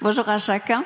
[0.00, 0.84] Bonjour à chacun.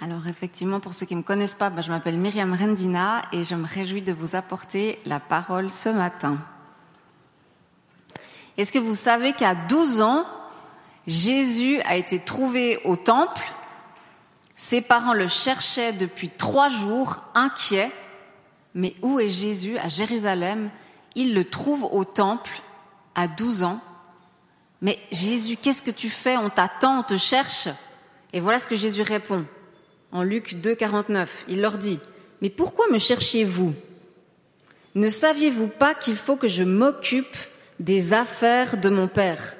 [0.00, 3.42] Alors effectivement, pour ceux qui ne me connaissent pas, bah, je m'appelle Myriam Rendina et
[3.44, 6.38] je me réjouis de vous apporter la parole ce matin.
[8.56, 10.26] Est-ce que vous savez qu'à 12 ans,
[11.06, 13.42] Jésus a été trouvé au temple?
[14.54, 17.90] Ses parents le cherchaient depuis trois jours, inquiets.
[18.74, 19.78] Mais où est Jésus?
[19.78, 20.70] À Jérusalem.
[21.16, 22.60] Ils le trouvent au temple
[23.14, 23.80] à 12 ans.
[24.82, 26.36] Mais Jésus, qu'est-ce que tu fais?
[26.36, 27.68] On t'attend, on te cherche.
[28.32, 29.44] Et voilà ce que Jésus répond
[30.12, 31.44] en Luc 2, 49.
[31.48, 31.98] Il leur dit,
[32.40, 33.74] Mais pourquoi me cherchiez-vous?
[34.94, 37.36] Ne saviez-vous pas qu'il faut que je m'occupe
[37.78, 39.56] des affaires de mon Père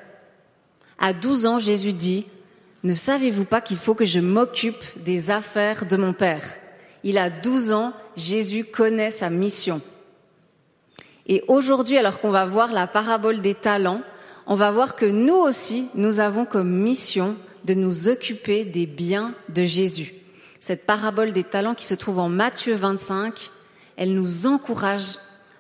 [0.98, 2.26] À 12 ans, Jésus dit,
[2.82, 6.42] Ne savez-vous pas qu'il faut que je m'occupe des affaires de mon Père
[7.04, 9.80] Il a 12 ans, Jésus connaît sa mission.
[11.26, 14.02] Et aujourd'hui, alors qu'on va voir la parabole des talents,
[14.50, 19.32] on va voir que nous aussi, nous avons comme mission de nous occuper des biens
[19.48, 20.12] de Jésus.
[20.58, 23.48] Cette parabole des talents qui se trouve en Matthieu 25,
[23.96, 25.18] elle nous encourage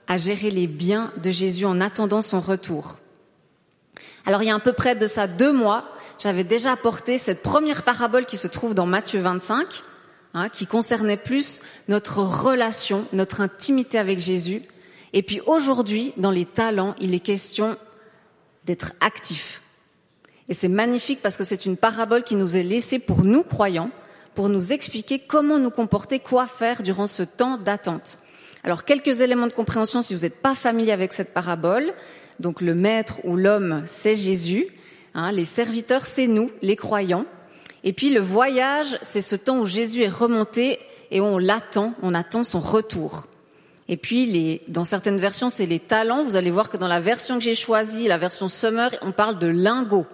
[0.08, 2.98] à gérer les biens de Jésus en attendant son retour.
[4.26, 5.84] Alors il y a à peu près de ça deux mois,
[6.18, 9.84] j'avais déjà apporté cette première parabole qui se trouve dans Matthieu 25,
[10.34, 14.62] hein, qui concernait plus notre relation, notre intimité avec Jésus.
[15.12, 17.78] Et puis aujourd'hui, dans les talents, il est question
[18.70, 19.62] d'être actif.
[20.48, 23.90] Et c'est magnifique parce que c'est une parabole qui nous est laissée pour nous croyants,
[24.36, 28.20] pour nous expliquer comment nous comporter, quoi faire durant ce temps d'attente.
[28.62, 31.92] Alors quelques éléments de compréhension si vous n'êtes pas familier avec cette parabole.
[32.38, 34.68] Donc le maître ou l'homme, c'est Jésus.
[35.14, 37.26] Hein, les serviteurs, c'est nous, les croyants.
[37.82, 40.78] Et puis le voyage, c'est ce temps où Jésus est remonté
[41.10, 43.26] et on l'attend, on attend son retour.
[43.92, 46.22] Et puis, les, dans certaines versions, c'est les talents.
[46.22, 49.40] Vous allez voir que dans la version que j'ai choisie, la version Summer, on parle
[49.40, 50.06] de lingots.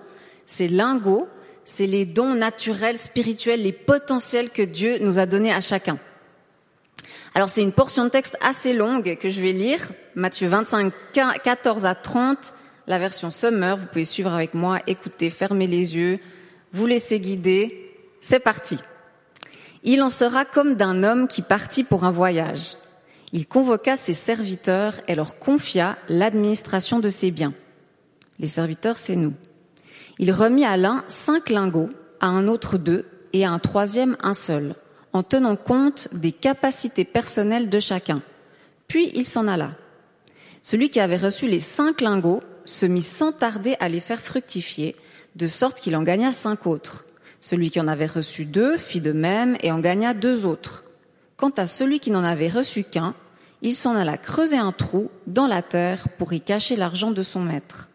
[0.47, 1.29] Ces lingots,
[1.67, 5.99] c'est les dons naturels, spirituels, les potentiels que Dieu nous a donnés à chacun.
[7.35, 10.91] Alors c'est une portion de texte assez longue que je vais lire, Matthieu 25,
[11.45, 12.55] 14 à 30,
[12.87, 13.77] la version Summer.
[13.77, 16.19] Vous pouvez suivre avec moi, écouter, fermer les yeux,
[16.73, 17.95] vous laisser guider.
[18.23, 18.79] C'est parti.
[19.85, 22.77] Il en sera comme d'un homme qui partit pour un voyage
[23.33, 27.55] il convoqua ses serviteurs et leur confia l'administration de ses biens.
[28.39, 29.35] Les serviteurs, c'est nous.
[30.19, 34.35] Il remit à l'un cinq lingots, à un autre deux et à un troisième un
[34.35, 34.75] seul,
[35.13, 38.23] en tenant compte des capacités personnelles de chacun.
[38.89, 39.73] Puis il s'en alla.
[40.63, 44.97] Celui qui avait reçu les cinq lingots se mit sans tarder à les faire fructifier,
[45.37, 47.05] de sorte qu'il en gagna cinq autres.
[47.41, 50.86] Celui qui en avait reçu deux fit de même et en gagna deux autres.
[51.37, 53.15] Quant à celui qui n'en avait reçu qu'un,
[53.63, 57.41] il s'en alla creuser un trou dans la terre pour y cacher l'argent de son
[57.41, 57.89] maître.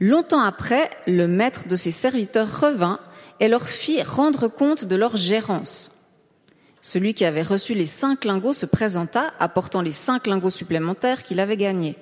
[0.00, 2.98] Longtemps après, le maître de ses serviteurs revint
[3.40, 5.90] et leur fit rendre compte de leur gérance.
[6.82, 11.40] Celui qui avait reçu les cinq lingots se présenta, apportant les cinq lingots supplémentaires qu'il
[11.40, 11.96] avait gagnés.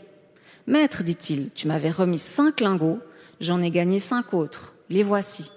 [0.67, 2.99] Maître, dit-il, tu m'avais remis cinq lingots,
[3.41, 4.75] j'en ai gagné cinq autres.
[4.91, 5.51] Les voici.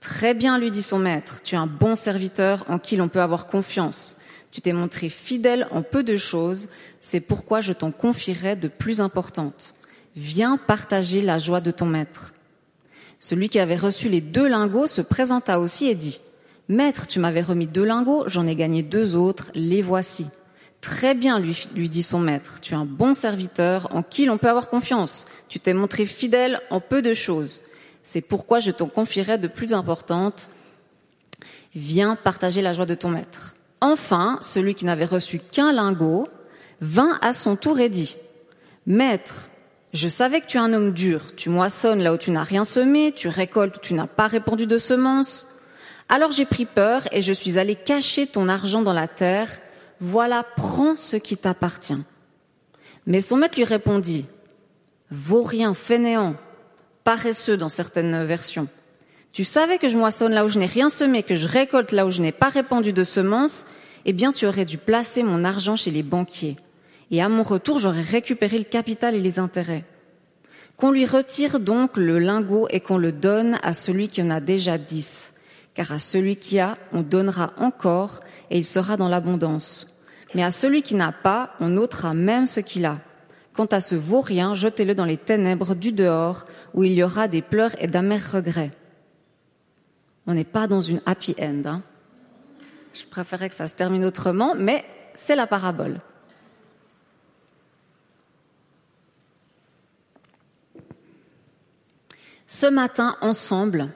[0.00, 3.20] Très bien, lui dit son maître, tu es un bon serviteur en qui l'on peut
[3.20, 4.16] avoir confiance.
[4.50, 6.68] Tu t'es montré fidèle en peu de choses,
[7.00, 9.74] c'est pourquoi je t'en confierai de plus importantes.
[10.16, 12.32] Viens partager la joie de ton maître.
[13.20, 16.20] Celui qui avait reçu les deux lingots se présenta aussi et dit,
[16.68, 20.26] Maître, tu m'avais remis deux lingots, j'en ai gagné deux autres, les voici.
[20.80, 24.38] Très bien, lui, lui dit son maître, tu es un bon serviteur en qui l'on
[24.38, 25.24] peut avoir confiance.
[25.48, 27.62] Tu t'es montré fidèle en peu de choses.
[28.10, 30.48] C'est pourquoi je t'en confierai de plus importantes.
[31.74, 33.54] Viens partager la joie de ton maître.
[33.82, 36.26] Enfin, celui qui n'avait reçu qu'un lingot
[36.80, 38.16] vint à son tour et dit,
[38.86, 39.50] Maître,
[39.92, 42.64] je savais que tu es un homme dur, tu moissonnes là où tu n'as rien
[42.64, 45.46] semé, tu récoltes où tu n'as pas répandu de semences.
[46.08, 49.50] Alors j'ai pris peur et je suis allé cacher ton argent dans la terre.
[50.00, 52.02] Voilà, prends ce qui t'appartient.
[53.04, 54.24] Mais son maître lui répondit,
[55.10, 56.36] Vaut rien, fainéant,
[57.08, 58.68] paresseux dans certaines versions.
[59.32, 62.04] Tu savais que je moissonne là où je n'ai rien semé, que je récolte là
[62.04, 63.64] où je n'ai pas répandu de semences,
[64.04, 66.56] eh bien tu aurais dû placer mon argent chez les banquiers.
[67.10, 69.86] Et à mon retour, j'aurais récupéré le capital et les intérêts.
[70.76, 74.40] Qu'on lui retire donc le lingot et qu'on le donne à celui qui en a
[74.40, 75.32] déjà dix.
[75.72, 79.86] Car à celui qui a, on donnera encore et il sera dans l'abondance.
[80.34, 82.98] Mais à celui qui n'a pas, on ôtera même ce qu'il a.
[83.58, 86.44] Quant à ce vaurien, jetez-le dans les ténèbres du dehors,
[86.74, 88.70] où il y aura des pleurs et d'amers regrets.
[90.28, 91.62] On n'est pas dans une happy end.
[91.64, 91.82] Hein.
[92.94, 94.84] Je préférerais que ça se termine autrement, mais
[95.16, 96.00] c'est la parabole.
[102.46, 103.88] Ce matin, ensemble,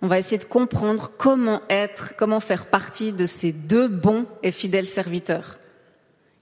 [0.00, 4.50] on va essayer de comprendre comment être, comment faire partie de ces deux bons et
[4.50, 5.58] fidèles serviteurs.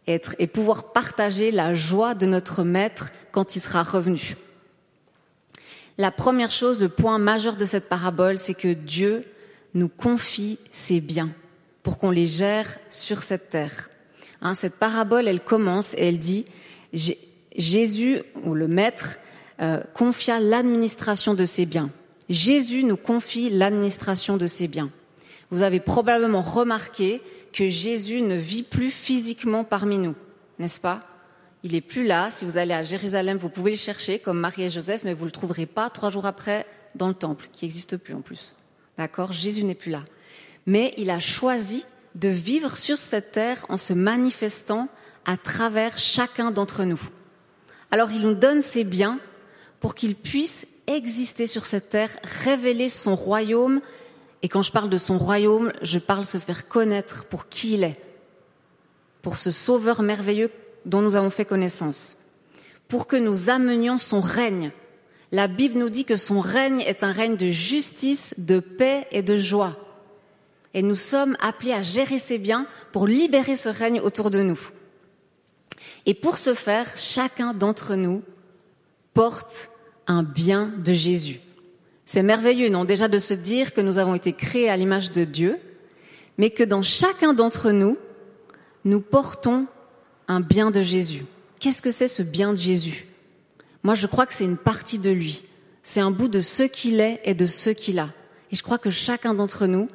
[0.09, 4.37] Être et pouvoir partager la joie de notre maître quand il sera revenu.
[5.99, 9.23] La première chose, le point majeur de cette parabole, c'est que Dieu
[9.75, 11.31] nous confie ses biens
[11.83, 13.91] pour qu'on les gère sur cette terre.
[14.41, 16.45] Hein, cette parabole, elle commence et elle dit
[17.57, 19.19] Jésus ou le Maître
[19.61, 21.91] euh, confia l'administration de ses biens.
[22.29, 24.91] Jésus nous confie l'administration de ses biens.
[25.51, 27.21] Vous avez probablement remarqué
[27.53, 30.15] que Jésus ne vit plus physiquement parmi nous,
[30.59, 31.01] n'est-ce pas?
[31.65, 32.31] Il est plus là.
[32.31, 35.25] Si vous allez à Jérusalem, vous pouvez le chercher comme Marie et Joseph, mais vous
[35.25, 38.55] le trouverez pas trois jours après dans le temple, qui n'existe plus en plus.
[38.99, 39.33] D'accord?
[39.33, 40.05] Jésus n'est plus là.
[40.67, 41.85] Mais il a choisi
[42.15, 44.89] de vivre sur cette terre en se manifestant
[45.25, 47.01] à travers chacun d'entre nous.
[47.91, 49.19] Alors il nous donne ses biens
[49.81, 52.11] pour qu'il puisse exister sur cette terre,
[52.45, 53.81] révéler son royaume.
[54.43, 57.85] Et quand je parle de son royaume, je parle se faire connaître pour qui il
[57.85, 58.01] est,
[59.23, 60.51] pour ce sauveur merveilleux
[60.85, 62.17] dont nous avons fait connaissance,
[62.89, 64.73] pour que nous amenions son règne.
[65.31, 69.23] La Bible nous dit que son règne est un règne de justice, de paix et
[69.23, 69.79] de joie
[70.75, 74.61] et nous sommes appelés à gérer ces biens pour libérer ce règne autour de nous.
[76.07, 78.23] Et pour ce faire, chacun d'entre nous
[79.15, 79.71] porte
[80.07, 81.41] un bien de Jésus.
[82.05, 85.25] C'est merveilleux, non Déjà de se dire que nous avons été créés à l'image de
[85.25, 85.59] Dieu,
[86.39, 87.97] mais que dans chacun d'entre nous,
[88.85, 89.67] nous portons
[90.29, 91.25] un bien de Jésus.
[91.61, 93.07] Qu'est-ce que c'est ce bien de Jésus?
[93.83, 95.45] Moi, je crois que c'est une partie de lui.
[95.83, 98.11] C'est un bout de ce qu'il est et de ce qu'il a.
[98.51, 99.89] Et je crois que chacun d'entre nous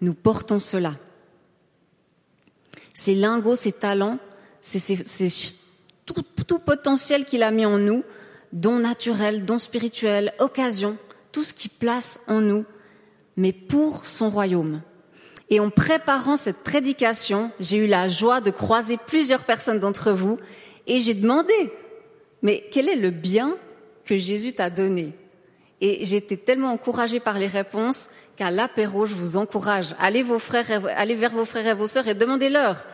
[0.00, 0.96] nous portons cela.
[2.92, 4.18] Ces lingots, ces talents,
[4.60, 4.96] c'est
[6.04, 8.04] tout, tout potentiel qu'il a mis en nous,
[8.52, 10.98] dons naturels, dons spirituels, occasions,
[11.32, 12.64] tout ce qu'il place en nous,
[13.36, 14.82] mais pour son royaume.
[15.50, 20.38] Et en préparant cette prédication, j'ai eu la joie de croiser plusieurs personnes d'entre vous
[20.86, 21.54] et j'ai demandé,
[22.42, 23.56] mais quel est le bien
[24.04, 25.12] que Jésus t'a donné?
[25.80, 30.24] Et j'ai été tellement encouragée par les réponses qu'à l'apéro, je vous encourage, allez,
[30.96, 32.86] allez vers vos frères et vos sœurs et demandez-leur.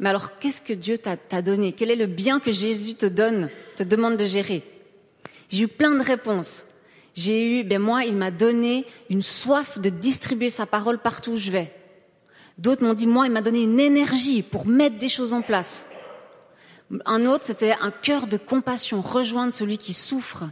[0.00, 1.72] Mais alors, qu'est-ce que Dieu t'a donné?
[1.72, 4.64] Quel est le bien que Jésus te donne, te demande de gérer?
[5.48, 6.64] J'ai eu plein de réponses.
[7.14, 11.36] J'ai eu, ben moi, il m'a donné une soif de distribuer sa parole partout où
[11.36, 11.74] je vais.
[12.58, 15.86] D'autres m'ont dit, moi, il m'a donné une énergie pour mettre des choses en place.
[17.06, 20.44] Un autre, c'était un cœur de compassion, rejoindre celui qui souffre.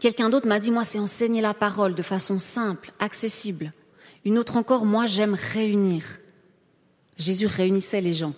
[0.00, 3.72] Quelqu'un d'autre m'a dit, moi, c'est enseigner la parole de façon simple, accessible.
[4.24, 6.04] Une autre encore, moi, j'aime réunir.
[7.18, 8.34] Jésus réunissait les gens.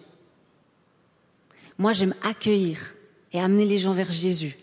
[1.78, 2.94] Moi, j'aime accueillir
[3.32, 4.56] et amener les gens vers Jésus.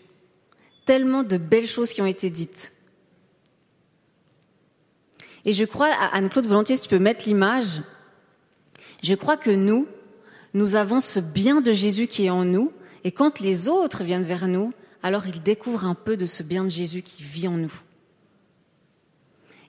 [0.84, 2.72] Tellement de belles choses qui ont été dites.
[5.44, 7.82] Et je crois, Anne-Claude Volontiers, si tu peux mettre l'image,
[9.02, 9.88] je crois que nous,
[10.54, 12.72] nous avons ce bien de Jésus qui est en nous,
[13.04, 16.64] et quand les autres viennent vers nous, alors ils découvrent un peu de ce bien
[16.64, 17.72] de Jésus qui vit en nous.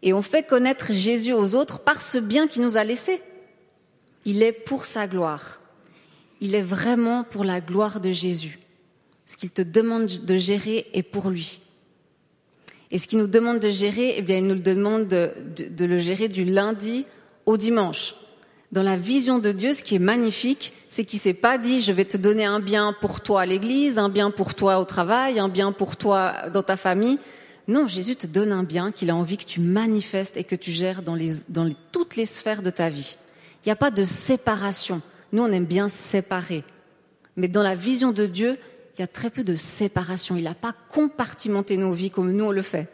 [0.04, 3.22] Et on fait connaître Jésus aux autres par ce bien qu'il nous a laissé.
[4.26, 5.62] Il est pour sa gloire.
[6.42, 8.60] Il est vraiment pour la gloire de Jésus.
[9.34, 11.60] Ce qu'il te demande de gérer est pour lui.
[12.92, 15.32] Et ce qu'il nous demande de gérer, eh bien, il nous le demande de,
[15.80, 17.08] le gérer du lundi
[17.48, 18.14] au dimanche.
[18.72, 21.92] Dans la vision de Dieu, ce qui est magnifique, c'est qu'il s'est pas dit je
[21.92, 25.40] vais te donner un bien pour toi à l'église, un bien pour toi au travail,
[25.40, 27.18] un bien pour toi dans ta famille.
[27.68, 30.72] Non, Jésus te donne un bien qu'il a envie que tu manifestes et que tu
[30.72, 33.18] gères dans, les, dans toutes les sphères de ta vie.
[33.66, 35.02] Il n'y a pas de séparation.
[35.32, 36.64] Nous, on aime bien séparer.
[37.36, 38.60] Mais dans la vision de Dieu,
[38.96, 40.36] il y a très peu de séparation.
[40.36, 42.90] Il n'a pas compartimenté nos vies comme nous on le fait.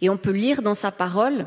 [0.00, 1.46] Et on peut lire dans sa parole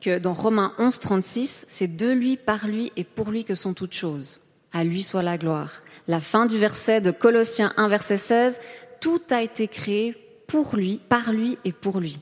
[0.00, 3.74] que dans Romains 11, 36, c'est de lui, par lui et pour lui que sont
[3.74, 4.40] toutes choses.
[4.72, 5.82] À lui soit la gloire.
[6.06, 8.60] La fin du verset de Colossiens 1, verset 16,
[9.00, 10.14] tout a été créé
[10.46, 12.20] pour lui, par lui et pour lui.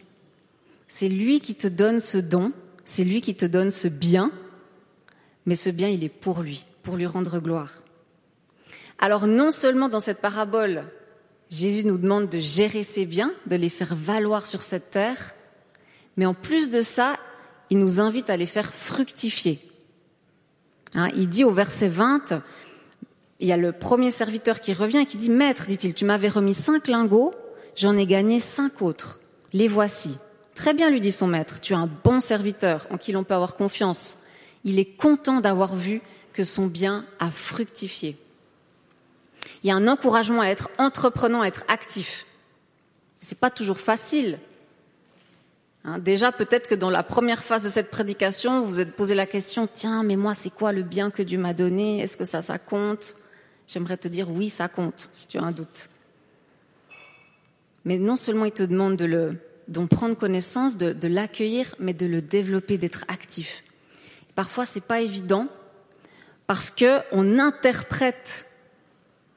[0.88, 2.52] C'est lui qui te donne ce don,
[2.84, 4.30] c'est lui qui te donne ce bien,
[5.44, 7.83] mais ce bien, il est pour lui, pour lui rendre gloire.
[8.98, 10.84] Alors non seulement dans cette parabole,
[11.50, 15.34] Jésus nous demande de gérer ses biens, de les faire valoir sur cette terre,
[16.16, 17.16] mais en plus de ça,
[17.70, 19.60] il nous invite à les faire fructifier.
[20.94, 22.42] Hein, il dit au verset 20,
[23.40, 26.28] il y a le premier serviteur qui revient et qui dit, Maître, dit-il, tu m'avais
[26.28, 27.32] remis cinq lingots,
[27.76, 29.20] j'en ai gagné cinq autres.
[29.52, 30.16] Les voici.
[30.54, 33.34] Très bien, lui dit son maître, tu es un bon serviteur en qui l'on peut
[33.34, 34.18] avoir confiance.
[34.64, 36.00] Il est content d'avoir vu
[36.32, 38.16] que son bien a fructifié.
[39.64, 42.26] Il y a un encouragement à être entreprenant, à être actif.
[43.20, 44.38] C'est pas toujours facile.
[45.84, 49.14] Hein, déjà, peut-être que dans la première phase de cette prédication, vous vous êtes posé
[49.14, 52.00] la question, tiens, mais moi, c'est quoi le bien que Dieu m'a donné?
[52.00, 53.16] Est-ce que ça, ça compte?
[53.66, 55.88] J'aimerais te dire, oui, ça compte, si tu as un doute.
[57.86, 61.94] Mais non seulement il te demande de le, d'en prendre connaissance, de, de l'accueillir, mais
[61.94, 63.64] de le développer, d'être actif.
[64.34, 65.48] Parfois, c'est pas évident
[66.46, 68.46] parce que on interprète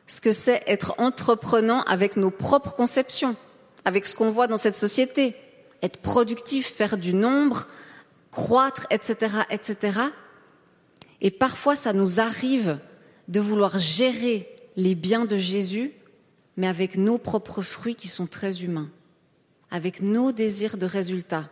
[0.08, 3.36] ce que c'est être entreprenant avec nos propres conceptions,
[3.86, 5.36] avec ce qu'on voit dans cette société,
[5.84, 7.68] être productif, faire du nombre,
[8.32, 10.00] croître, etc., etc.
[11.22, 12.80] Et parfois, ça nous arrive
[13.28, 14.48] de vouloir gérer
[14.78, 15.92] les biens de Jésus,
[16.56, 18.90] mais avec nos propres fruits qui sont très humains,
[19.72, 21.50] avec nos désirs de résultats.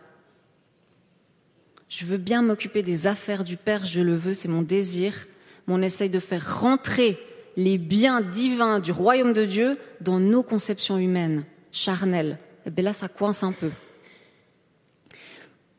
[1.88, 5.26] Je veux bien m'occuper des affaires du Père, je le veux, c'est mon désir,
[5.66, 7.18] mais on essaye de faire rentrer
[7.56, 12.38] les biens divins du royaume de Dieu dans nos conceptions humaines, charnelles.
[12.64, 13.70] Et eh bien là, ça coince un peu.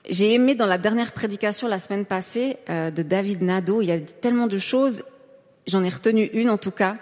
[0.09, 3.91] J'ai aimé dans la dernière prédication la semaine passée euh, de David Nadeau, il y
[3.91, 5.03] a tellement de choses,
[5.67, 6.97] j'en ai retenu une en tout cas.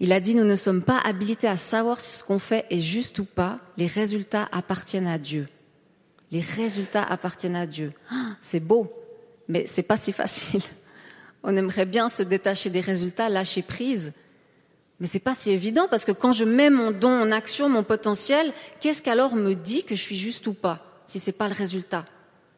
[0.00, 2.80] Il a dit, nous ne sommes pas habilités à savoir si ce qu'on fait est
[2.80, 5.48] juste ou pas, les résultats appartiennent à Dieu.
[6.30, 7.92] Les résultats appartiennent à Dieu.
[8.10, 8.92] Ah, c'est beau,
[9.48, 10.62] mais c'est pas si facile.
[11.42, 14.12] On aimerait bien se détacher des résultats, lâcher prise.
[15.00, 17.84] Mais c'est pas si évident parce que quand je mets mon don en action, mon
[17.84, 21.54] potentiel, qu'est-ce qu'alors me dit que je suis juste ou pas, si c'est pas le
[21.54, 22.04] résultat?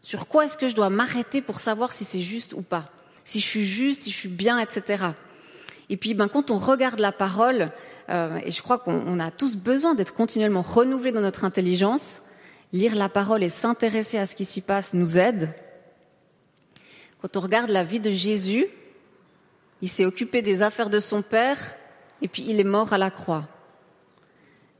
[0.00, 2.90] Sur quoi est-ce que je dois m'arrêter pour savoir si c'est juste ou pas?
[3.24, 5.04] Si je suis juste, si je suis bien, etc.
[5.90, 7.70] Et puis, ben, quand on regarde la parole,
[8.08, 12.22] euh, et je crois qu'on a tous besoin d'être continuellement renouvelés dans notre intelligence,
[12.72, 15.52] lire la parole et s'intéresser à ce qui s'y passe nous aide.
[17.20, 18.66] Quand on regarde la vie de Jésus,
[19.80, 21.58] il s'est occupé des affaires de son père
[22.22, 23.48] et puis il est mort à la croix.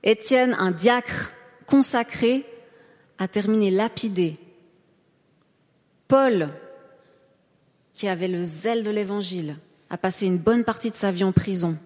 [0.03, 1.33] Étienne, un diacre
[1.67, 2.45] consacré,
[3.19, 4.39] a terminé lapidé.
[6.09, 6.49] Paul,
[7.93, 9.59] qui avait le zèle de l'évangile,
[9.91, 11.79] a passé une bonne partie de sa vie en prison.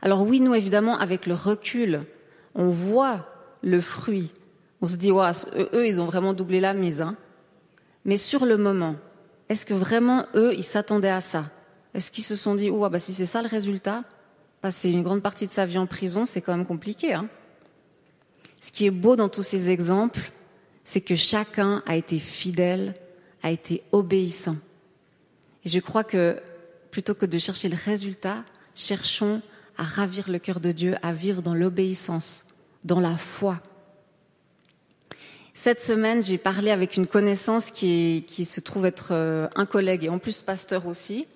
[0.00, 2.04] Alors oui, nous, évidemment, avec le recul,
[2.56, 3.28] on voit
[3.62, 4.32] le fruit
[4.82, 5.30] on se dit, ouais,
[5.72, 7.00] eux, ils ont vraiment doublé la mise.
[7.00, 7.16] Hein.
[8.04, 8.96] Mais sur le moment,
[9.48, 11.50] est-ce que vraiment, eux, ils s'attendaient à ça?
[11.94, 14.04] Est-ce qu'ils se sont dit, ouais, bah, si c'est ça le résultat,
[14.60, 17.12] passer une grande partie de sa vie en prison, c'est quand même compliqué.
[17.12, 17.28] Hein?
[18.60, 20.30] Ce qui est beau dans tous ces exemples,
[20.84, 22.94] c'est que chacun a été fidèle,
[23.42, 24.56] a été obéissant.
[25.64, 26.40] Et je crois que
[26.90, 28.44] plutôt que de chercher le résultat,
[28.74, 29.42] cherchons
[29.76, 32.44] à ravir le cœur de Dieu, à vivre dans l'obéissance,
[32.84, 33.60] dans la foi.
[35.54, 40.04] Cette semaine, j'ai parlé avec une connaissance qui, qui se trouve être euh, un collègue
[40.04, 41.26] et en plus pasteur aussi.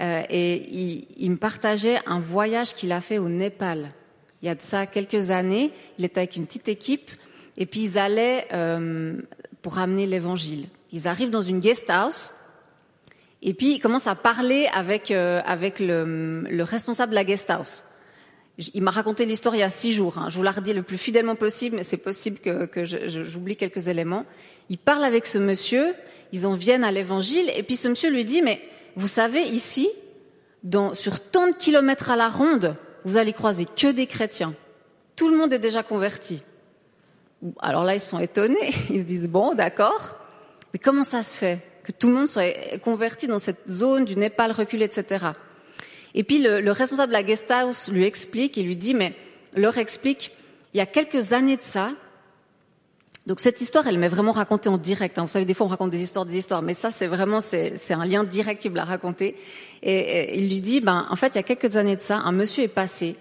[0.00, 3.90] Euh, et il, il, me partageait un voyage qu'il a fait au Népal.
[4.42, 7.10] Il y a de ça quelques années, il était avec une petite équipe
[7.56, 9.16] et puis ils allaient euh,
[9.62, 10.68] pour amener l'évangile.
[10.92, 12.32] Ils arrivent dans une guest house
[13.42, 17.48] et puis ils commencent à parler avec, euh, avec le, le responsable de la guest
[17.50, 17.84] house.
[18.58, 20.16] Il m'a raconté l'histoire il y a six jours.
[20.18, 20.28] Hein.
[20.30, 24.24] Je vous la redis le plus fidèlement possible, mais c'est possible que, j'oublie quelques éléments.
[24.70, 25.94] Il parle avec ce monsieur,
[26.32, 28.60] ils en viennent à l'évangile, et puis ce monsieur lui dit, mais
[28.96, 29.88] vous savez, ici,
[30.62, 34.54] dans, sur tant de kilomètres à la ronde, vous allez croiser que des chrétiens.
[35.16, 36.42] Tout le monde est déjà converti.
[37.60, 38.72] Alors là, ils sont étonnés.
[38.90, 40.16] Ils se disent, bon, d'accord,
[40.72, 44.16] mais comment ça se fait que tout le monde soit converti dans cette zone du
[44.16, 45.26] Népal reculé, etc.
[46.16, 49.14] Et puis le, le, responsable de la guest house lui explique, il lui dit, mais
[49.54, 50.32] leur explique,
[50.74, 51.92] il y a quelques années de ça,
[53.26, 55.18] donc cette histoire, elle m'est vraiment racontée en direct.
[55.18, 55.22] Hein.
[55.22, 57.74] Vous savez, des fois on raconte des histoires, des histoires, mais ça c'est vraiment c'est
[57.90, 59.36] un lien direct qui me l'a raconté.
[59.82, 62.18] Et, et, il lui dit, ben en fait, il y a quelques années de ça,
[62.18, 63.16] un monsieur est passé,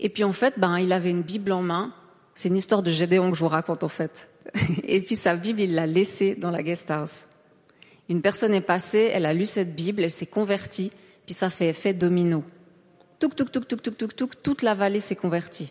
[0.00, 1.92] et puis en fait, ben il avait une Bible en main.
[2.34, 4.28] C'est une histoire de Gédéon que je vous raconte en fait.
[4.84, 7.26] et puis sa Bible, il l'a laissée dans la guest house.
[8.08, 10.90] Une personne est passée, elle a lu cette Bible, elle s'est convertie,
[11.28, 12.42] puis ça fait effet domino.
[13.18, 15.70] Touk, touk, touk, touk, touk, touk, touk, toute la vallée s'est convertie.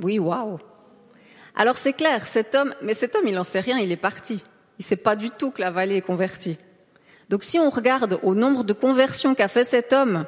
[0.00, 0.60] Oui, waouh.
[1.56, 4.44] Alors c'est clair, cet homme, mais cet homme, il n'en sait rien, il est parti.
[4.78, 6.58] Il sait pas du tout que la vallée est convertie.
[7.28, 10.26] Donc si on regarde au nombre de conversions qu'a fait cet homme,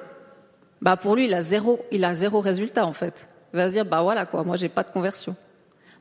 [0.82, 3.28] bah pour lui, il a zéro, il a zéro résultat en fait.
[3.52, 5.36] Il va se dire, bah voilà quoi, moi j'ai pas de conversion.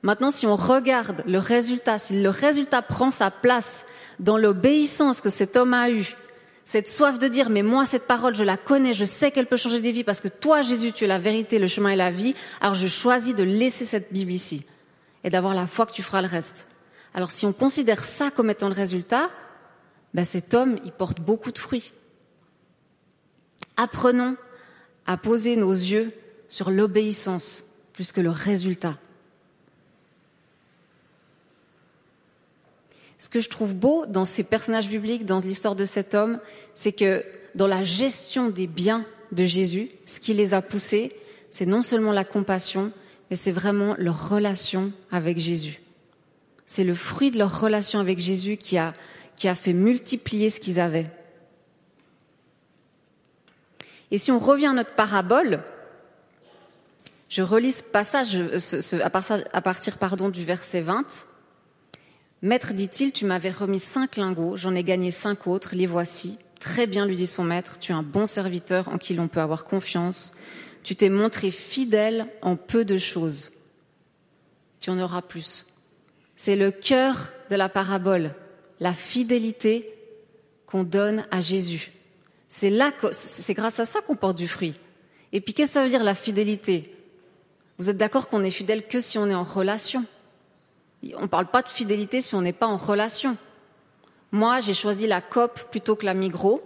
[0.02, 3.86] Maintenant, si on regarde le résultat, si le résultat prend sa place
[4.20, 6.16] dans l'obéissance que cet homme a eue
[6.66, 9.58] cette soif de dire, mais moi, cette parole, je la connais, je sais qu'elle peut
[9.58, 12.12] changer des vies parce que toi, Jésus, tu es la vérité, le chemin et la
[12.12, 12.36] vie.
[12.62, 14.66] Alors je choisis de laisser cette Bible ici
[15.24, 16.68] et d'avoir la foi que tu feras le reste.
[17.14, 19.30] Alors si on considère ça comme étant le résultat,
[20.14, 21.92] ben cet homme, il porte beaucoup de fruits.
[23.78, 24.38] Apprenons
[25.06, 26.14] à poser nos yeux
[26.48, 28.98] sur l'obéissance plus que le résultat.
[33.24, 36.42] Ce que je trouve beau dans ces personnages bibliques, dans l'histoire de cet homme,
[36.74, 37.24] c'est que
[37.56, 41.14] dans la gestion des biens de Jésus, ce qui les a poussés,
[41.50, 42.92] c'est non seulement la compassion,
[43.30, 45.80] mais c'est vraiment leur relation avec Jésus.
[46.66, 48.94] C'est le fruit de leur relation avec Jésus qui a,
[49.38, 51.10] qui a fait multiplier ce qu'ils avaient.
[54.12, 55.64] Et si on revient à notre parabole,
[57.30, 58.38] je relis ce passage
[59.02, 61.26] à partir pardon, du verset 20.
[62.44, 66.38] Maître, dit-il, tu m'avais remis cinq lingots, j'en ai gagné cinq autres, les voici.
[66.60, 69.40] Très bien, lui dit son maître, tu es un bon serviteur en qui l'on peut
[69.40, 70.34] avoir confiance.
[70.84, 73.52] Tu t'es montré fidèle en peu de choses.
[74.82, 75.66] Tu en auras plus.
[76.36, 78.36] C'est le cœur de la parabole,
[78.82, 79.90] la fidélité
[80.66, 81.94] qu'on donne à Jésus.
[82.50, 84.78] C'est là c'est grâce à ça qu'on porte du fruit.
[85.32, 86.94] Et puis qu'est-ce que ça veut dire la fidélité?
[87.78, 90.06] Vous êtes d'accord qu'on est fidèle que si on est en relation?
[91.18, 93.38] On ne parle pas de fidélité si on n'est pas en relation.
[94.32, 96.62] Moi, j'ai choisi la COP plutôt que la Migros.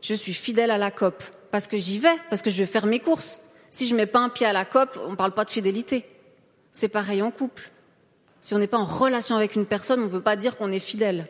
[0.00, 2.86] Je suis fidèle à la COP parce que j'y vais, parce que je vais faire
[2.86, 3.38] mes courses.
[3.70, 6.04] Si je mets pas un pied à la COP, on ne parle pas de fidélité.
[6.72, 7.70] C'est pareil en couple.
[8.40, 10.72] Si on n'est pas en relation avec une personne, on ne peut pas dire qu'on
[10.72, 11.28] est fidèle.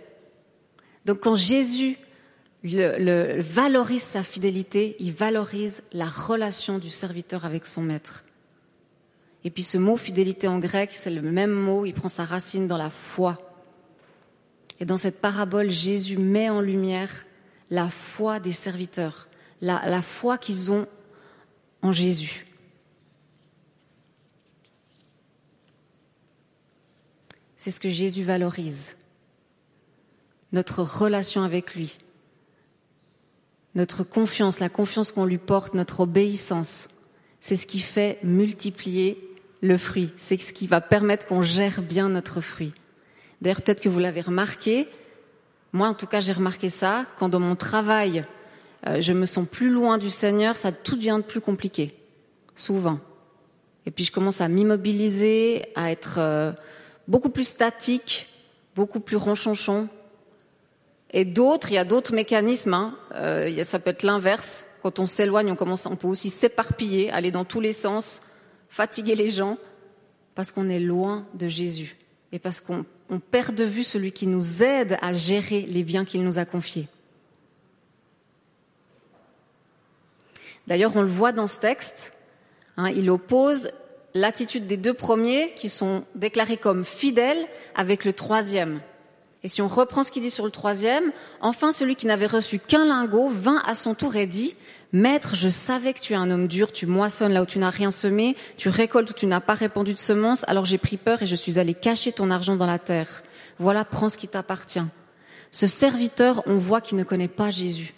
[1.05, 1.99] Donc quand Jésus
[2.65, 8.25] valorise sa fidélité, il valorise la relation du serviteur avec son maître.
[9.45, 12.67] Et puis ce mot fidélité en grec, c'est le même mot, il prend sa racine
[12.67, 13.39] dans la foi.
[14.81, 17.25] Et dans cette parabole, Jésus met en lumière
[17.71, 19.29] la foi des serviteurs,
[19.61, 20.87] la, foi qu'ils ont
[21.83, 22.47] en Jésus.
[27.57, 28.97] C'est ce que Jésus valorise,
[30.51, 31.99] notre relation avec lui,
[33.75, 36.91] notre confiance, la confiance qu'on lui porte, notre obéissance,
[37.41, 39.32] c'est ce qui fait multiplier
[39.63, 40.13] le fruit.
[40.17, 42.73] C'est ce qui va permettre qu'on gère bien notre fruit.
[43.41, 44.89] D'ailleurs, peut-être que vous l'avez remarqué.
[45.73, 47.07] Moi, en tout cas, j'ai remarqué ça.
[47.19, 48.25] Quand dans mon travail,
[48.87, 51.95] euh, je me sens plus loin du Seigneur, ça tout devient plus compliqué.
[52.55, 52.99] Souvent.
[53.87, 56.53] Et puis, je commence à m'immobiliser, à être euh,
[57.09, 58.29] beaucoup plus statique,
[58.75, 59.89] beaucoup plus ronchonchon.
[61.13, 62.75] Et d'autres, il y a d'autres mécanismes.
[62.75, 62.97] Hein.
[63.15, 64.65] Euh, ça peut être l'inverse.
[64.83, 68.23] Quand on s'éloigne, on commence, on peut aussi s'éparpiller, aller dans tous les sens,
[68.73, 69.59] fatiguer les gens,
[70.35, 71.99] parce qu'on est loin de Jésus
[72.33, 72.87] et parce qu'on
[73.31, 76.89] perd de vue celui qui nous aide à gérer les biens qu'il nous a confiés.
[80.67, 82.15] D'ailleurs, on le voit dans ce texte.
[82.79, 83.73] Hein, il oppose
[84.15, 88.81] l'attitude des deux premiers, qui sont déclarés comme fidèles, avec le troisième,
[89.45, 92.59] et si on reprend ce qu'il dit sur le troisième, enfin celui qui n'avait reçu
[92.59, 94.55] qu'un lingot vint à son tour et dit,
[94.93, 97.71] Maître, je savais que tu es un homme dur, tu moissonnes là où tu n'as
[97.71, 101.23] rien semé, tu récoltes où tu n'as pas répandu de semences, alors j'ai pris peur
[101.23, 103.23] et je suis allé cacher ton argent dans la terre.
[103.59, 104.83] Voilà, prends ce qui t'appartient.
[105.51, 107.95] Ce serviteur, on voit qu'il ne connaît pas Jésus.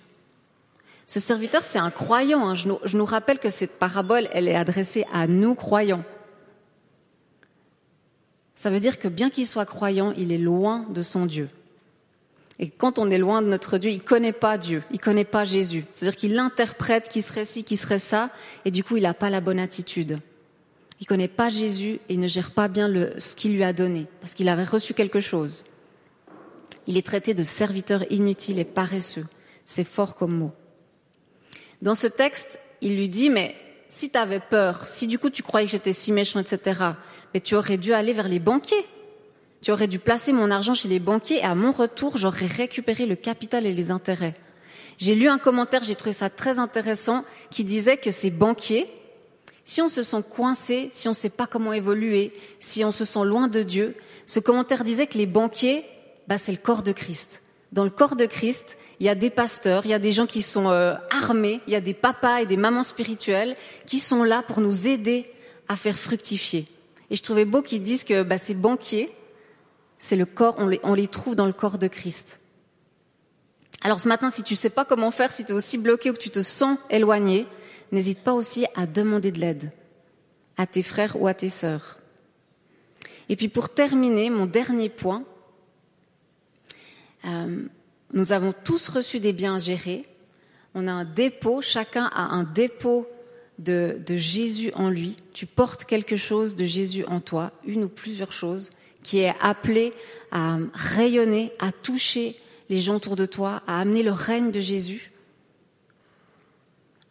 [1.07, 2.49] Ce serviteur, c'est un croyant.
[2.49, 2.55] Hein.
[2.55, 6.05] Je, nous, je nous rappelle que cette parabole, elle est adressée à nous croyants.
[8.65, 11.51] Ça veut dire que bien qu'il soit croyant, il est loin de son Dieu.
[12.59, 15.45] Et quand on est loin de notre Dieu, il connaît pas Dieu, il connaît pas
[15.45, 15.85] Jésus.
[15.93, 18.31] C'est-à-dire qu'il interprète qui serait ci, qui serait ça,
[18.65, 20.19] et du coup, il n'a pas la bonne attitude.
[20.99, 24.07] Il connaît pas Jésus et il ne gère pas bien ce qu'il lui a donné,
[24.23, 25.65] parce qu'il avait reçu quelque chose.
[26.87, 29.27] Il est traité de serviteur inutile et paresseux.
[29.67, 30.53] C'est fort comme mot.
[31.83, 33.57] Dans ce texte, il lui dit, mais
[33.95, 36.81] si tu avais peur, si du coup tu croyais que j'étais si méchant, etc.,
[37.33, 38.85] mais tu aurais dû aller vers les banquiers.
[39.63, 43.07] Tu aurais dû placer mon argent chez les banquiers et à mon retour, j'aurais récupéré
[43.07, 44.35] le capital et les intérêts.
[44.99, 48.89] J'ai lu un commentaire, j'ai trouvé ça très intéressant, qui disait que ces banquiers,
[49.63, 53.05] si on se sent coincé, si on ne sait pas comment évoluer, si on se
[53.05, 53.95] sent loin de Dieu,
[54.27, 55.85] ce commentaire disait que les banquiers,
[56.27, 57.44] bah, c'est le corps de Christ.
[57.75, 60.27] Dans le corps de Christ, il y a des pasteurs, il y a des gens
[60.27, 64.23] qui sont euh, armés, il y a des papas et des mamans spirituelles qui sont
[64.23, 65.29] là pour nous aider
[65.67, 66.69] à faire fructifier.
[67.11, 69.11] Et je trouvais beau qu'ils disent que bah, ces banquiers,
[69.99, 72.39] c'est le corps, on les, on les trouve dans le corps de Christ.
[73.83, 76.13] Alors ce matin, si tu sais pas comment faire, si tu es aussi bloqué ou
[76.13, 77.45] que tu te sens éloigné,
[77.91, 79.73] n'hésite pas aussi à demander de l'aide
[80.57, 81.99] à tes frères ou à tes sœurs.
[83.29, 85.25] Et puis pour terminer, mon dernier point,
[87.27, 87.67] euh,
[88.13, 90.05] nous avons tous reçu des biens gérés.
[90.75, 93.09] On a un dépôt, chacun a un dépôt
[93.59, 95.17] de, Jésus en lui.
[95.33, 98.71] Tu portes quelque chose de Jésus en toi, une ou plusieurs choses,
[99.03, 99.93] qui est appelé
[100.31, 102.37] à rayonner, à toucher
[102.69, 105.13] les gens autour de toi, à amener le règne de Jésus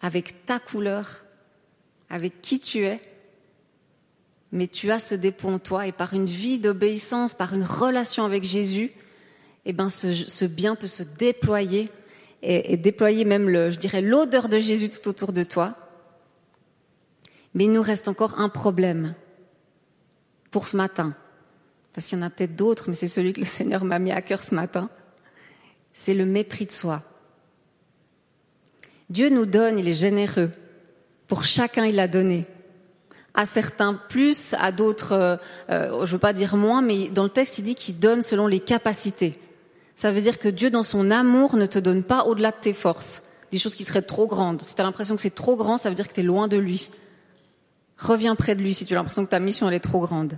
[0.02, 1.23] avec ta couleur,
[2.10, 3.02] avec qui tu es.
[4.52, 8.26] Mais tu as ce dépôt en toi et par une vie d'obéissance, par une relation
[8.26, 8.91] avec Jésus,
[9.65, 11.89] eh ben ce, bien peut se déployer
[12.41, 15.78] et, déployer même, le, je dirais, l'odeur de Jésus tout autour de toi.
[17.54, 19.15] Mais il nous reste encore un problème
[20.52, 21.15] pour ce matin,
[21.93, 24.12] parce qu'il y en a peut-être d'autres, mais c'est celui que le Seigneur m'a mis
[24.12, 24.89] à cœur ce matin.
[25.93, 27.04] C'est le mépris de soi.
[29.10, 30.52] Dieu nous donne, il est généreux.
[31.28, 32.45] Pour chacun, il a donné.
[33.36, 35.38] À certains plus, à d'autres, euh,
[35.69, 38.47] euh, je veux pas dire moins, mais dans le texte, il dit qu'il donne selon
[38.47, 39.39] les capacités.
[39.95, 42.73] Ça veut dire que Dieu, dans son amour, ne te donne pas au-delà de tes
[42.73, 44.62] forces, des choses qui seraient trop grandes.
[44.62, 46.47] Si tu as l'impression que c'est trop grand, ça veut dire que tu es loin
[46.47, 46.89] de lui.
[47.97, 50.38] Reviens près de lui si tu as l'impression que ta mission elle est trop grande.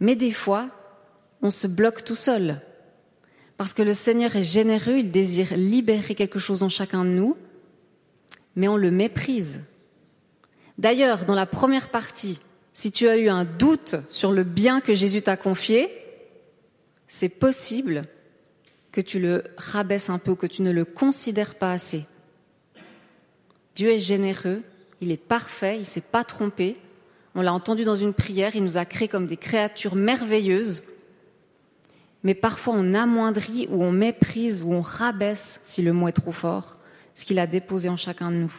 [0.00, 0.68] Mais des fois,
[1.40, 2.60] on se bloque tout seul.
[3.56, 7.36] Parce que le Seigneur est généreux, il désire libérer quelque chose en chacun de nous,
[8.56, 9.60] mais on le méprise.
[10.78, 12.40] D'ailleurs, dans la première partie,
[12.72, 15.88] si tu as eu un doute sur le bien que Jésus t'a confié,
[17.16, 18.06] c'est possible
[18.90, 22.06] que tu le rabaisses un peu, que tu ne le considères pas assez.
[23.76, 24.62] Dieu est généreux,
[25.00, 26.76] il est parfait, il ne s'est pas trompé.
[27.36, 30.82] On l'a entendu dans une prière, il nous a créés comme des créatures merveilleuses.
[32.24, 36.32] Mais parfois on amoindrit ou on méprise ou on rabaisse, si le mot est trop
[36.32, 36.78] fort,
[37.14, 38.54] ce qu'il a déposé en chacun de nous.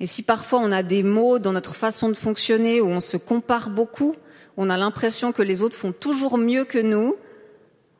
[0.00, 3.18] Et si parfois on a des mots dans notre façon de fonctionner où on se
[3.18, 4.16] compare beaucoup,
[4.60, 7.14] on a l'impression que les autres font toujours mieux que nous,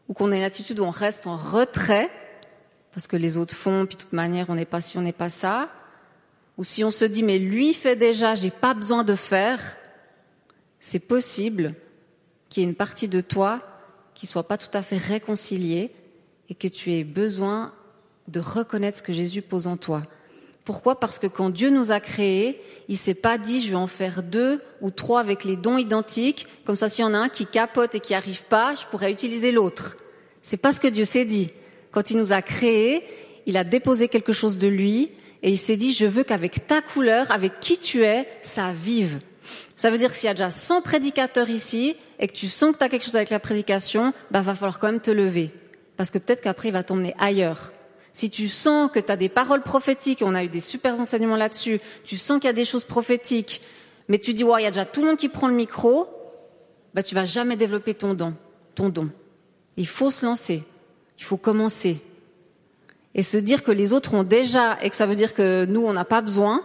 [0.09, 2.11] ou qu'on a une attitude où on reste en retrait,
[2.93, 5.13] parce que les autres font, puis de toute manière on n'est pas si on n'est
[5.13, 5.71] pas ça,
[6.57, 9.79] ou si on se dit mais lui fait déjà, j'ai pas besoin de faire,
[10.81, 11.75] c'est possible
[12.49, 13.65] qu'il y ait une partie de toi
[14.13, 15.93] qui soit pas tout à fait réconciliée
[16.49, 17.73] et que tu aies besoin
[18.27, 20.03] de reconnaître ce que Jésus pose en toi.
[20.69, 21.01] Pourquoi?
[21.01, 24.23] Parce que quand Dieu nous a créés, il s'est pas dit je vais en faire
[24.23, 27.47] deux ou trois avec les dons identiques, comme ça s'il y en a un qui
[27.47, 29.97] capote et qui arrive pas, je pourrais utiliser l'autre.
[30.43, 31.49] C'est pas ce que Dieu s'est dit.
[31.91, 33.03] Quand il nous a créés,
[33.47, 35.11] il a déposé quelque chose de lui
[35.43, 39.21] et il s'est dit je veux qu'avec ta couleur, avec qui tu es, ça vive.
[39.75, 42.75] Ça veut dire que s'il y a déjà 100 prédicateurs ici et que tu sens
[42.75, 45.51] que tu as quelque chose avec la prédication, bah va falloir quand même te lever
[45.97, 47.73] parce que peut-être qu'après il va t'emmener ailleurs
[48.19, 51.37] si tu sens que tu as des paroles prophétiques, on a eu des super enseignements
[51.37, 53.61] là-dessus, tu sens qu'il y a des choses prophétiques,
[54.09, 56.09] mais tu dis, ouais, il y a déjà tout le monde qui prend le micro,
[56.95, 58.35] bah, tu vas jamais développer ton don,
[58.75, 59.09] ton don.
[59.77, 60.65] Il faut se lancer.
[61.17, 61.99] Il faut commencer.
[63.15, 65.87] Et se dire que les autres ont déjà, et que ça veut dire que nous,
[65.87, 66.65] on n'a pas besoin,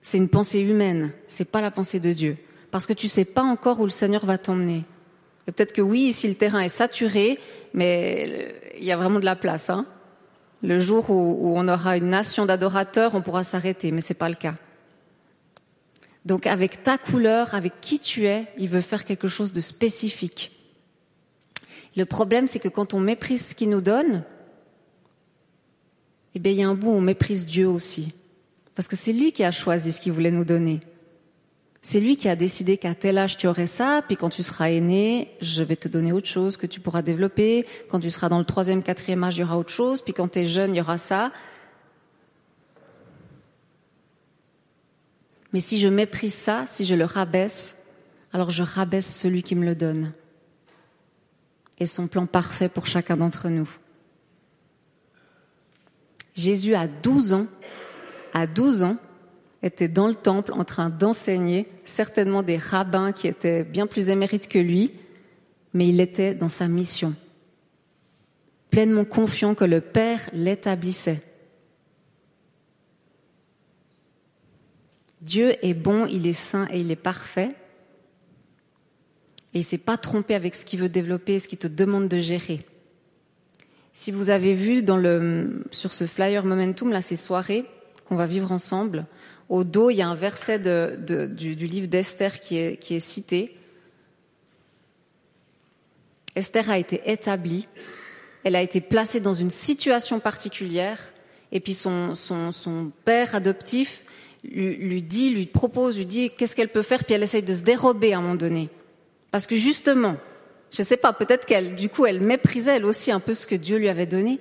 [0.00, 1.10] c'est une pensée humaine.
[1.26, 2.36] C'est pas la pensée de Dieu.
[2.70, 4.84] Parce que tu sais pas encore où le Seigneur va t'emmener.
[5.48, 7.40] Et peut-être que oui, si le terrain est saturé,
[7.74, 9.86] mais il y a vraiment de la place, hein.
[10.62, 14.28] Le jour où, on aura une nation d'adorateurs, on pourra s'arrêter, mais ce n'est pas
[14.28, 14.54] le cas.
[16.26, 20.52] Donc avec ta couleur, avec qui tu es, il veut faire quelque chose de spécifique.
[21.96, 24.22] Le problème, c'est que quand on méprise ce qu'il nous donne,
[26.34, 28.12] eh bien, il y a un bout où on méprise Dieu aussi.
[28.74, 30.80] Parce que c'est lui qui a choisi ce qu'il voulait nous donner.
[31.82, 34.70] C'est lui qui a décidé qu'à tel âge tu aurais ça, puis quand tu seras
[34.70, 37.66] aîné, je vais te donner autre chose que tu pourras développer.
[37.90, 40.02] Quand tu seras dans le troisième, quatrième âge, il y aura autre chose.
[40.02, 41.32] Puis quand tu es jeune, il y aura ça.
[45.52, 47.76] Mais si je méprise ça, si je le rabaisse,
[48.32, 50.12] alors je rabaisse celui qui me le donne.
[51.78, 53.68] Et son plan parfait pour chacun d'entre nous.
[56.36, 57.46] Jésus a 12 ans,
[58.34, 58.96] à 12 ans,
[59.62, 64.48] était dans le temple en train d'enseigner, certainement des rabbins qui étaient bien plus émérites
[64.48, 64.92] que lui,
[65.74, 67.14] mais il était dans sa mission,
[68.70, 71.22] pleinement confiant que le Père l'établissait.
[75.20, 77.50] Dieu est bon, il est saint et il est parfait.
[79.52, 82.18] Et il s'est pas trompé avec ce qu'il veut développer, ce qu'il te demande de
[82.18, 82.64] gérer.
[83.92, 84.84] Si vous avez vu
[85.72, 87.66] sur ce flyer Momentum, là, ces soirées
[88.06, 89.06] qu'on va vivre ensemble,
[89.50, 93.56] au dos, il y a un verset du, livre d'Esther qui est, cité.
[96.36, 97.66] Esther a été établie,
[98.44, 101.00] elle a été placée dans une situation particulière,
[101.50, 104.04] et puis son, son, père adoptif
[104.44, 107.64] lui, dit, lui propose, lui dit qu'est-ce qu'elle peut faire, puis elle essaye de se
[107.64, 108.70] dérober à un moment donné.
[109.32, 110.16] Parce que justement,
[110.70, 113.48] je ne sais pas, peut-être qu'elle, du coup, elle méprisait elle aussi un peu ce
[113.48, 114.38] que Dieu lui avait donné.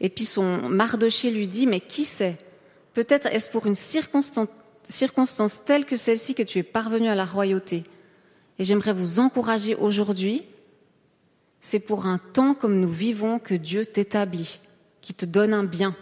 [0.00, 2.36] Et puis son Mardoché lui dit, mais qui sait
[2.94, 4.48] Peut-être est-ce pour une circonstance,
[5.64, 7.84] telle que celle-ci que tu es parvenu à la royauté.
[8.58, 10.44] Et j'aimerais vous encourager aujourd'hui.
[11.60, 14.60] C'est pour un temps comme nous vivons que Dieu t'établit,
[15.00, 15.96] qui te donne un bien,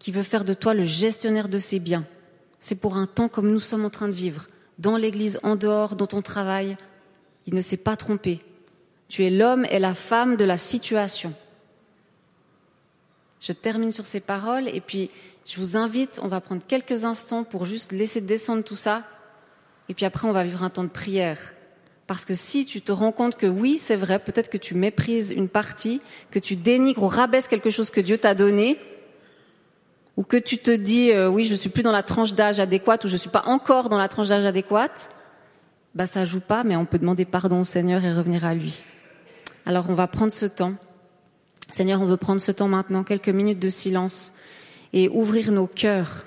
[0.00, 2.04] qui veut faire de toi le gestionnaire de ses biens.
[2.58, 5.94] C'est pour un temps comme nous sommes en train de vivre, dans l'église, en dehors,
[5.94, 6.76] dans ton travail.
[7.46, 8.40] Il ne s'est pas trompé.
[9.08, 11.34] Tu es l'homme et la femme de la situation.
[13.40, 15.10] Je termine sur ces paroles et puis
[15.46, 19.02] je vous invite, on va prendre quelques instants pour juste laisser descendre tout ça
[19.88, 21.38] et puis après on va vivre un temps de prière.
[22.06, 25.30] Parce que si tu te rends compte que oui, c'est vrai, peut-être que tu méprises
[25.30, 26.00] une partie,
[26.30, 28.78] que tu dénigres ou rabaisses quelque chose que Dieu t'a donné,
[30.16, 33.04] ou que tu te dis euh, oui, je suis plus dans la tranche d'âge adéquate
[33.04, 35.10] ou je suis pas encore dans la tranche d'âge adéquate,
[35.94, 38.82] bah ça joue pas, mais on peut demander pardon au Seigneur et revenir à lui.
[39.64, 40.74] Alors on va prendre ce temps.
[41.70, 44.32] Seigneur, on veut prendre ce temps maintenant, quelques minutes de silence
[44.92, 46.26] et ouvrir nos cœurs.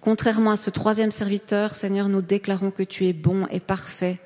[0.00, 4.20] Contrairement à ce troisième serviteur, Seigneur, nous déclarons que tu es bon et parfait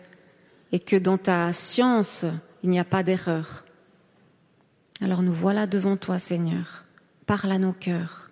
[0.73, 2.25] et que dans ta science,
[2.63, 3.65] il n'y a pas d'erreur.
[5.01, 6.85] Alors nous voilà devant toi, Seigneur.
[7.27, 8.30] Parle à nos cœurs.